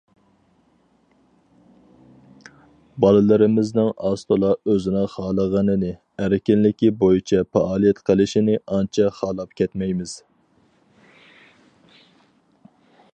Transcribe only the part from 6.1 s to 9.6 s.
ئەركىنلىكى بويىچە پائالىيەت قىلىشىنى ئانچە خالاپ